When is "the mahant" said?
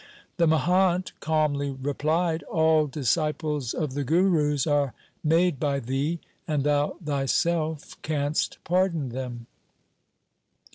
0.37-1.11